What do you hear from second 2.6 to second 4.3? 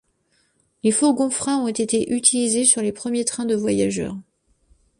sur les premiers trains de voyageurs.